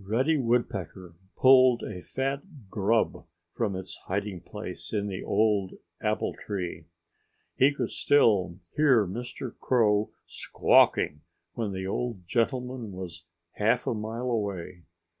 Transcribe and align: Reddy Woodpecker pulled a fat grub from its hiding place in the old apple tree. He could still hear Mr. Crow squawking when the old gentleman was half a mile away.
Reddy 0.00 0.36
Woodpecker 0.36 1.14
pulled 1.36 1.84
a 1.84 2.02
fat 2.02 2.68
grub 2.68 3.24
from 3.52 3.76
its 3.76 3.94
hiding 4.08 4.40
place 4.40 4.92
in 4.92 5.06
the 5.06 5.22
old 5.22 5.74
apple 6.02 6.34
tree. 6.34 6.86
He 7.54 7.72
could 7.72 7.90
still 7.90 8.58
hear 8.74 9.06
Mr. 9.06 9.56
Crow 9.60 10.10
squawking 10.26 11.20
when 11.52 11.70
the 11.70 11.86
old 11.86 12.26
gentleman 12.26 12.90
was 12.90 13.26
half 13.58 13.86
a 13.86 13.94
mile 13.94 14.28
away. 14.28 14.82